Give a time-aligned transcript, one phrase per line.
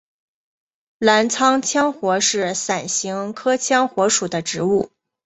[0.97, 4.89] 澜沧羌活是伞形科羌活属的植物。